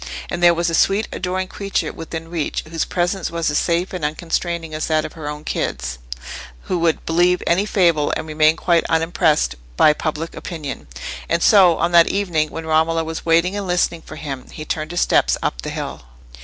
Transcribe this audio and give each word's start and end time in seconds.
And 0.31 0.41
there 0.41 0.55
was 0.55 0.67
a 0.67 0.73
sweet 0.73 1.07
adoring 1.11 1.47
creature 1.47 1.93
within 1.93 2.27
reach 2.31 2.63
whose 2.67 2.85
presence 2.85 3.29
was 3.29 3.51
as 3.51 3.59
safe 3.59 3.93
and 3.93 4.03
unconstraining 4.03 4.73
as 4.73 4.87
that 4.87 5.05
of 5.05 5.13
her 5.13 5.27
own 5.29 5.43
kids,—who 5.43 6.79
would 6.79 7.05
believe 7.05 7.43
any 7.45 7.67
fable, 7.67 8.11
and 8.17 8.25
remain 8.25 8.55
quite 8.55 8.83
unimpressed 8.89 9.53
by 9.77 9.93
public 9.93 10.33
opinion. 10.35 10.87
And 11.29 11.43
so 11.43 11.77
on 11.77 11.91
that 11.91 12.07
evening, 12.07 12.49
when 12.49 12.65
Romola 12.65 13.03
was 13.03 13.27
waiting 13.27 13.55
and 13.55 13.67
listening 13.67 14.01
for 14.01 14.15
him, 14.15 14.49
he 14.49 14.65
turned 14.65 14.89
his 14.89 15.01
steps 15.01 15.37
up 15.43 15.61
the 15.61 15.69
hill. 15.69 16.01